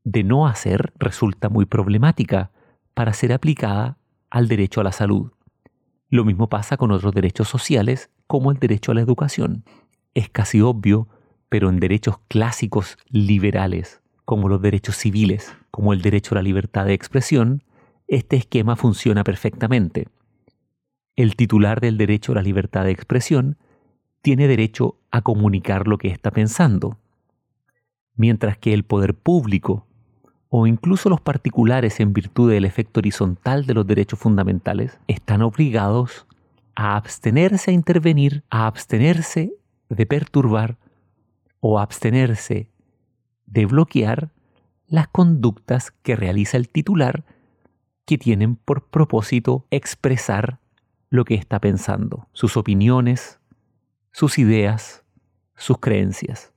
de 0.05 0.25
no 0.25 0.47
hacer 0.47 0.93
resulta 0.99 1.49
muy 1.49 1.65
problemática 1.65 2.51
para 2.95 3.13
ser 3.13 3.33
aplicada 3.33 3.99
al 4.31 4.49
derecho 4.49 4.81
a 4.81 4.85
la 4.85 4.93
salud. 4.93 5.33
Lo 6.09 6.25
mismo 6.25 6.49
pasa 6.49 6.77
con 6.77 6.91
otros 6.91 7.15
derechos 7.15 7.49
sociales 7.49 8.11
como 8.27 8.51
el 8.51 8.59
derecho 8.59 8.93
a 8.93 8.95
la 8.95 9.01
educación. 9.01 9.65
Es 10.15 10.29
casi 10.29 10.61
obvio, 10.61 11.09
pero 11.53 11.69
en 11.69 11.81
derechos 11.81 12.17
clásicos 12.29 12.97
liberales, 13.11 14.01
como 14.25 14.49
los 14.49 14.63
derechos 14.63 14.97
civiles, 14.97 15.55
como 15.71 15.93
el 15.93 16.01
derecho 16.01 16.35
a 16.35 16.37
la 16.37 16.43
libertad 16.43 16.87
de 16.87 16.95
expresión, 16.95 17.63
este 18.09 18.37
esquema 18.37 18.75
funciona 18.75 19.23
perfectamente. 19.23 20.09
El 21.15 21.37
titular 21.37 21.83
del 21.83 21.99
derecho 21.99 22.33
a 22.33 22.37
la 22.37 22.43
libertad 22.43 22.85
de 22.85 22.93
expresión 22.93 23.59
tiene 24.23 24.49
derecho 24.49 24.97
a 25.11 25.21
comunicar 25.21 25.89
lo 25.89 25.99
que 25.99 26.09
está 26.09 26.31
pensando, 26.31 26.97
mientras 28.17 28.57
que 28.57 28.73
el 28.73 28.85
poder 28.85 29.13
público 29.13 29.87
o 30.49 30.67
incluso 30.67 31.11
los 31.11 31.21
particulares 31.21 32.01
en 32.01 32.15
virtud 32.15 32.51
del 32.51 32.65
efecto 32.65 33.01
horizontal 33.01 33.67
de 33.67 33.75
los 33.75 33.87
derechos 33.87 34.19
fundamentales 34.19 34.99
están 35.07 35.43
obligados 35.43 36.27
a 36.75 36.97
abstenerse 36.97 37.73
a 37.73 37.75
intervenir, 37.75 38.43
a 38.49 38.67
abstenerse 38.67 39.53
de 39.91 40.07
perturbar 40.07 40.79
o 41.65 41.79
abstenerse 41.79 42.69
de 43.47 43.67
bloquear 43.67 44.33
las 44.89 45.07
conductas 45.07 45.93
que 45.93 46.17
realiza 46.17 46.57
el 46.57 46.69
titular 46.69 47.25
que 48.05 48.19
tienen 48.19 48.57
por 48.57 48.89
propósito 48.89 49.65
expresar 49.71 50.59
lo 51.09 51.25
que 51.25 51.37
está 51.37 51.61
pensando, 51.61 52.27
sus 52.33 52.57
opiniones, 52.57 53.39
sus 54.11 54.39
ideas, 54.39 55.05
sus 55.55 55.79
creencias. 55.79 56.53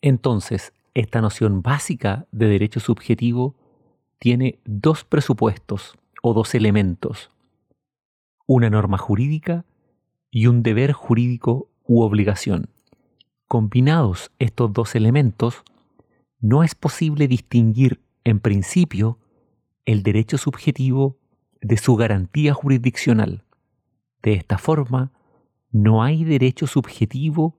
Entonces, 0.00 0.72
esta 0.94 1.20
noción 1.20 1.60
básica 1.60 2.26
de 2.32 2.48
derecho 2.48 2.80
subjetivo 2.80 3.54
tiene 4.18 4.58
dos 4.64 5.04
presupuestos 5.04 5.98
o 6.22 6.32
dos 6.32 6.54
elementos. 6.54 7.30
una 8.46 8.68
norma 8.70 8.98
jurídica 8.98 9.64
y 10.30 10.46
un 10.46 10.62
deber 10.62 10.92
jurídico 10.92 11.68
u 11.84 12.02
obligación. 12.02 12.68
Combinados 13.46 14.30
estos 14.38 14.72
dos 14.72 14.94
elementos, 14.94 15.62
no 16.40 16.62
es 16.62 16.74
posible 16.74 17.28
distinguir 17.28 18.00
en 18.24 18.40
principio 18.40 19.18
el 19.84 20.02
derecho 20.02 20.38
subjetivo 20.38 21.18
de 21.60 21.76
su 21.76 21.96
garantía 21.96 22.54
jurisdiccional. 22.54 23.44
De 24.22 24.34
esta 24.34 24.58
forma, 24.58 25.12
no 25.70 26.02
hay 26.02 26.24
derecho 26.24 26.66
subjetivo 26.66 27.56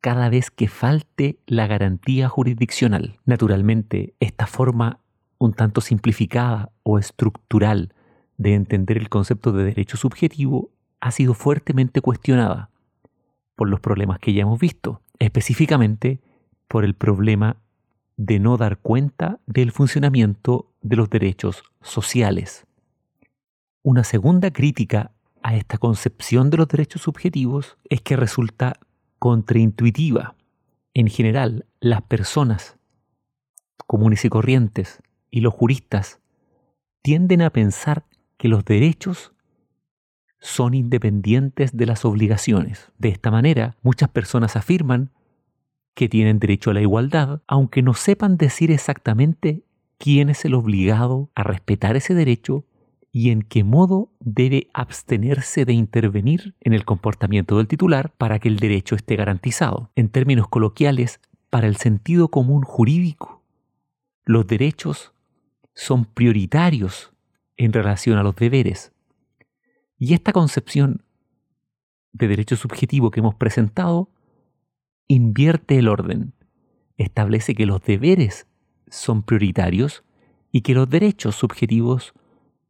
cada 0.00 0.28
vez 0.28 0.50
que 0.50 0.68
falte 0.68 1.38
la 1.46 1.66
garantía 1.66 2.28
jurisdiccional. 2.28 3.18
Naturalmente, 3.24 4.14
esta 4.18 4.46
forma 4.46 5.00
un 5.38 5.52
tanto 5.52 5.80
simplificada 5.80 6.72
o 6.82 6.98
estructural 6.98 7.94
de 8.36 8.54
entender 8.54 8.96
el 8.98 9.08
concepto 9.08 9.52
de 9.52 9.64
derecho 9.64 9.96
subjetivo 9.96 10.70
ha 11.00 11.10
sido 11.10 11.34
fuertemente 11.34 12.00
cuestionada 12.00 12.70
por 13.56 13.68
los 13.68 13.80
problemas 13.80 14.18
que 14.18 14.32
ya 14.32 14.42
hemos 14.42 14.58
visto, 14.58 15.02
específicamente 15.20 16.20
por 16.66 16.84
el 16.84 16.94
problema 16.94 17.58
de 18.16 18.40
no 18.40 18.56
dar 18.56 18.78
cuenta 18.78 19.38
del 19.46 19.70
funcionamiento 19.70 20.72
de 20.82 20.96
los 20.96 21.08
derechos 21.08 21.62
sociales. 21.80 22.66
Una 23.82 24.02
segunda 24.02 24.50
crítica 24.50 25.12
a 25.42 25.56
esta 25.56 25.78
concepción 25.78 26.50
de 26.50 26.56
los 26.56 26.68
derechos 26.68 27.02
subjetivos 27.02 27.78
es 27.88 28.02
que 28.02 28.16
resulta 28.16 28.74
contraintuitiva. 29.18 30.34
En 30.92 31.08
general, 31.08 31.66
las 31.80 32.02
personas 32.02 32.76
comunes 33.86 34.24
y 34.24 34.28
corrientes 34.28 35.02
y 35.30 35.40
los 35.40 35.54
juristas 35.54 36.20
tienden 37.02 37.42
a 37.42 37.50
pensar 37.50 38.04
que 38.36 38.48
los 38.48 38.64
derechos 38.64 39.32
son 40.40 40.74
independientes 40.74 41.76
de 41.76 41.86
las 41.86 42.04
obligaciones. 42.04 42.90
De 42.98 43.10
esta 43.10 43.30
manera, 43.30 43.76
muchas 43.82 44.08
personas 44.08 44.56
afirman 44.56 45.10
que 45.94 46.08
tienen 46.08 46.38
derecho 46.38 46.70
a 46.70 46.74
la 46.74 46.80
igualdad, 46.80 47.42
aunque 47.46 47.82
no 47.82 47.94
sepan 47.94 48.36
decir 48.36 48.70
exactamente 48.70 49.62
quién 49.98 50.30
es 50.30 50.44
el 50.44 50.54
obligado 50.54 51.30
a 51.34 51.42
respetar 51.42 51.96
ese 51.96 52.14
derecho 52.14 52.64
y 53.12 53.30
en 53.30 53.42
qué 53.42 53.64
modo 53.64 54.12
debe 54.20 54.68
abstenerse 54.72 55.64
de 55.64 55.72
intervenir 55.72 56.54
en 56.60 56.72
el 56.72 56.84
comportamiento 56.84 57.58
del 57.58 57.66
titular 57.66 58.12
para 58.12 58.38
que 58.38 58.48
el 58.48 58.58
derecho 58.58 58.94
esté 58.94 59.16
garantizado. 59.16 59.90
En 59.96 60.08
términos 60.08 60.48
coloquiales, 60.48 61.20
para 61.50 61.66
el 61.66 61.76
sentido 61.76 62.28
común 62.28 62.62
jurídico, 62.62 63.42
los 64.24 64.46
derechos 64.46 65.12
son 65.74 66.04
prioritarios 66.04 67.12
en 67.56 67.72
relación 67.72 68.16
a 68.16 68.22
los 68.22 68.36
deberes. 68.36 68.92
Y 70.00 70.14
esta 70.14 70.32
concepción 70.32 71.02
de 72.12 72.26
derecho 72.26 72.56
subjetivo 72.56 73.10
que 73.10 73.20
hemos 73.20 73.34
presentado 73.34 74.08
invierte 75.06 75.78
el 75.78 75.88
orden, 75.88 76.32
establece 76.96 77.54
que 77.54 77.66
los 77.66 77.82
deberes 77.82 78.46
son 78.88 79.22
prioritarios 79.22 80.02
y 80.50 80.62
que 80.62 80.72
los 80.72 80.88
derechos 80.88 81.36
subjetivos 81.36 82.14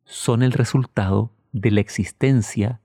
son 0.05 0.43
el 0.43 0.51
resultado 0.51 1.31
de 1.53 1.71
la 1.71 1.81
existencia 1.81 2.81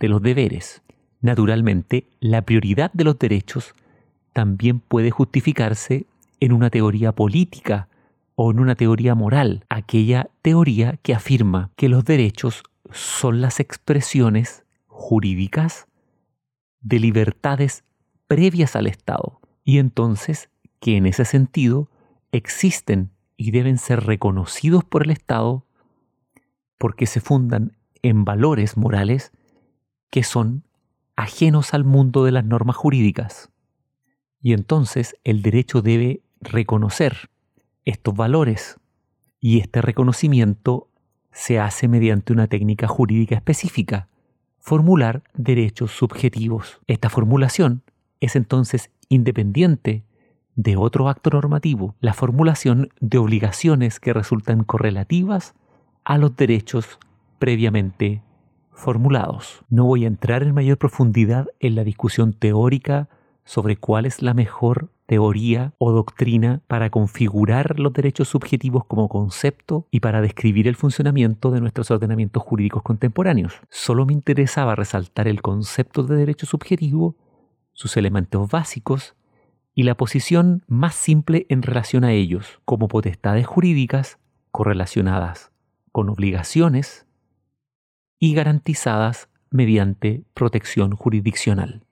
de 0.00 0.08
los 0.08 0.20
deberes. 0.20 0.82
Naturalmente, 1.20 2.08
la 2.18 2.42
prioridad 2.42 2.92
de 2.92 3.04
los 3.04 3.18
derechos 3.20 3.72
también 4.32 4.80
puede 4.80 5.12
justificarse 5.12 6.06
en 6.40 6.52
una 6.52 6.70
teoría 6.70 7.12
política 7.12 7.88
o 8.34 8.50
en 8.50 8.58
una 8.58 8.74
teoría 8.74 9.14
moral, 9.14 9.64
aquella 9.68 10.28
teoría 10.42 10.98
que 11.04 11.14
afirma 11.14 11.70
que 11.76 11.88
los 11.88 12.04
derechos 12.04 12.64
son 12.92 13.40
las 13.40 13.60
expresiones 13.60 14.64
jurídicas 14.86 15.86
de 16.80 16.98
libertades 17.00 17.84
previas 18.26 18.76
al 18.76 18.86
Estado 18.86 19.40
y 19.64 19.78
entonces 19.78 20.50
que 20.80 20.96
en 20.96 21.06
ese 21.06 21.24
sentido 21.24 21.90
existen 22.32 23.10
y 23.36 23.50
deben 23.50 23.78
ser 23.78 24.04
reconocidos 24.04 24.84
por 24.84 25.04
el 25.04 25.10
Estado 25.10 25.66
porque 26.78 27.06
se 27.06 27.20
fundan 27.20 27.76
en 28.02 28.24
valores 28.24 28.76
morales 28.76 29.32
que 30.10 30.22
son 30.22 30.64
ajenos 31.16 31.74
al 31.74 31.84
mundo 31.84 32.24
de 32.24 32.32
las 32.32 32.44
normas 32.44 32.76
jurídicas. 32.76 33.50
Y 34.40 34.52
entonces 34.52 35.16
el 35.24 35.42
derecho 35.42 35.82
debe 35.82 36.22
reconocer 36.40 37.30
estos 37.84 38.14
valores 38.14 38.78
y 39.40 39.60
este 39.60 39.82
reconocimiento 39.82 40.88
se 41.36 41.60
hace 41.60 41.86
mediante 41.86 42.32
una 42.32 42.46
técnica 42.46 42.88
jurídica 42.88 43.34
específica, 43.34 44.08
formular 44.58 45.22
derechos 45.34 45.90
subjetivos. 45.90 46.80
Esta 46.86 47.10
formulación 47.10 47.82
es 48.20 48.36
entonces 48.36 48.90
independiente 49.10 50.02
de 50.54 50.78
otro 50.78 51.10
acto 51.10 51.28
normativo, 51.28 51.94
la 52.00 52.14
formulación 52.14 52.88
de 53.00 53.18
obligaciones 53.18 54.00
que 54.00 54.14
resultan 54.14 54.64
correlativas 54.64 55.54
a 56.04 56.16
los 56.16 56.34
derechos 56.36 56.98
previamente 57.38 58.22
formulados. 58.72 59.62
No 59.68 59.84
voy 59.84 60.04
a 60.04 60.08
entrar 60.08 60.42
en 60.42 60.54
mayor 60.54 60.78
profundidad 60.78 61.48
en 61.60 61.74
la 61.74 61.84
discusión 61.84 62.32
teórica 62.32 63.10
sobre 63.44 63.76
cuál 63.76 64.06
es 64.06 64.22
la 64.22 64.32
mejor 64.32 64.88
teoría 65.06 65.72
o 65.78 65.92
doctrina 65.92 66.60
para 66.66 66.90
configurar 66.90 67.78
los 67.78 67.92
derechos 67.92 68.28
subjetivos 68.28 68.84
como 68.84 69.08
concepto 69.08 69.86
y 69.90 70.00
para 70.00 70.20
describir 70.20 70.68
el 70.68 70.76
funcionamiento 70.76 71.50
de 71.50 71.60
nuestros 71.60 71.90
ordenamientos 71.90 72.42
jurídicos 72.42 72.82
contemporáneos. 72.82 73.54
Solo 73.70 74.04
me 74.04 74.12
interesaba 74.12 74.74
resaltar 74.74 75.28
el 75.28 75.42
concepto 75.42 76.02
de 76.02 76.16
derecho 76.16 76.46
subjetivo 76.46 77.16
sus 77.72 77.96
elementos 77.96 78.50
básicos 78.50 79.14
y 79.74 79.82
la 79.82 79.96
posición 79.96 80.64
más 80.66 80.94
simple 80.94 81.46
en 81.50 81.62
relación 81.62 82.02
a 82.04 82.12
ellos, 82.12 82.60
como 82.64 82.88
potestades 82.88 83.46
jurídicas 83.46 84.18
correlacionadas 84.50 85.52
con 85.92 86.08
obligaciones 86.08 87.06
y 88.18 88.34
garantizadas 88.34 89.28
mediante 89.50 90.24
protección 90.32 90.96
jurisdiccional. 90.96 91.85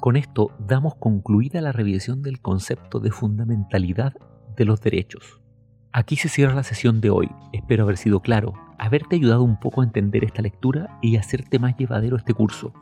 Con 0.00 0.16
esto 0.16 0.50
damos 0.58 0.94
concluida 0.94 1.60
la 1.60 1.72
revisión 1.72 2.22
del 2.22 2.40
concepto 2.40 3.00
de 3.00 3.10
fundamentalidad 3.10 4.14
de 4.56 4.64
los 4.64 4.80
derechos. 4.80 5.42
Aquí 5.92 6.16
se 6.16 6.30
cierra 6.30 6.54
la 6.54 6.62
sesión 6.62 7.02
de 7.02 7.10
hoy. 7.10 7.28
Espero 7.52 7.82
haber 7.82 7.98
sido 7.98 8.20
claro, 8.20 8.54
haberte 8.78 9.16
ayudado 9.16 9.42
un 9.42 9.60
poco 9.60 9.82
a 9.82 9.84
entender 9.84 10.24
esta 10.24 10.40
lectura 10.40 10.98
y 11.02 11.18
hacerte 11.18 11.58
más 11.58 11.76
llevadero 11.76 12.16
este 12.16 12.32
curso. 12.32 12.72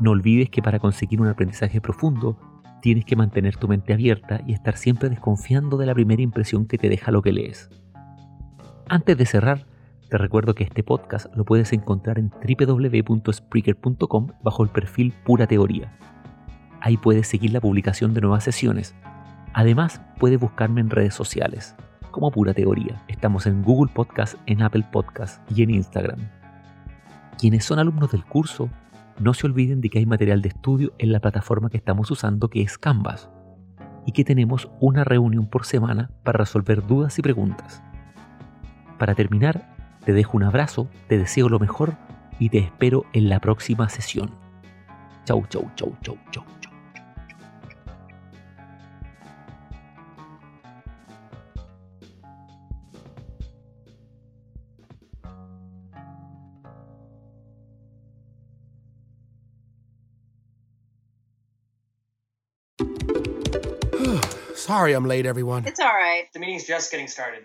No 0.00 0.12
olvides 0.12 0.48
que 0.48 0.62
para 0.62 0.78
conseguir 0.78 1.20
un 1.20 1.28
aprendizaje 1.28 1.82
profundo 1.82 2.38
tienes 2.80 3.04
que 3.04 3.16
mantener 3.16 3.56
tu 3.56 3.68
mente 3.68 3.92
abierta 3.92 4.40
y 4.46 4.54
estar 4.54 4.78
siempre 4.78 5.10
desconfiando 5.10 5.76
de 5.76 5.84
la 5.84 5.94
primera 5.94 6.22
impresión 6.22 6.64
que 6.64 6.78
te 6.78 6.88
deja 6.88 7.10
lo 7.10 7.20
que 7.20 7.32
lees. 7.32 7.68
Antes 8.88 9.18
de 9.18 9.26
cerrar, 9.26 9.66
te 10.10 10.18
recuerdo 10.18 10.54
que 10.56 10.64
este 10.64 10.82
podcast 10.82 11.32
lo 11.36 11.44
puedes 11.44 11.72
encontrar 11.72 12.18
en 12.18 12.30
www.spreaker.com 12.30 14.26
bajo 14.42 14.64
el 14.64 14.68
perfil 14.68 15.14
Pura 15.24 15.46
Teoría. 15.46 15.96
Ahí 16.80 16.96
puedes 16.96 17.28
seguir 17.28 17.52
la 17.52 17.60
publicación 17.60 18.12
de 18.12 18.20
nuevas 18.20 18.42
sesiones. 18.42 18.96
Además, 19.52 20.00
puedes 20.18 20.40
buscarme 20.40 20.80
en 20.80 20.90
redes 20.90 21.14
sociales, 21.14 21.76
como 22.10 22.32
Pura 22.32 22.54
Teoría. 22.54 23.00
Estamos 23.06 23.46
en 23.46 23.62
Google 23.62 23.92
Podcast, 23.94 24.34
en 24.46 24.62
Apple 24.62 24.84
Podcast 24.90 25.48
y 25.48 25.62
en 25.62 25.70
Instagram. 25.70 26.18
Quienes 27.38 27.64
son 27.64 27.78
alumnos 27.78 28.10
del 28.10 28.24
curso 28.24 28.68
no 29.20 29.32
se 29.32 29.46
olviden 29.46 29.80
de 29.80 29.90
que 29.90 30.00
hay 30.00 30.06
material 30.06 30.42
de 30.42 30.48
estudio 30.48 30.92
en 30.98 31.12
la 31.12 31.20
plataforma 31.20 31.70
que 31.70 31.76
estamos 31.76 32.10
usando 32.10 32.48
que 32.48 32.62
es 32.62 32.78
Canvas 32.78 33.30
y 34.06 34.12
que 34.12 34.24
tenemos 34.24 34.68
una 34.80 35.04
reunión 35.04 35.46
por 35.46 35.64
semana 35.66 36.10
para 36.24 36.38
resolver 36.38 36.84
dudas 36.84 37.16
y 37.20 37.22
preguntas. 37.22 37.80
Para 38.98 39.14
terminar, 39.14 39.79
te 40.04 40.12
dejo 40.12 40.36
un 40.36 40.44
abrazo, 40.44 40.88
te 41.08 41.18
deseo 41.18 41.48
lo 41.48 41.58
mejor 41.58 41.96
y 42.38 42.48
te 42.48 42.58
espero 42.58 43.04
en 43.12 43.28
la 43.28 43.40
próxima 43.40 43.88
sesión. 43.88 44.30
Chau, 45.24 45.46
chau, 45.48 45.70
chau, 45.76 45.96
chau, 46.02 46.16
chau. 46.30 46.44
Sorry 64.54 64.92
I'm 64.94 65.06
late, 65.06 65.26
everyone. 65.26 65.66
It's 65.66 65.80
all 65.80 65.86
right. 65.86 66.24
The 66.32 66.38
meeting's 66.38 66.66
just 66.66 66.90
getting 66.90 67.08
started. 67.08 67.44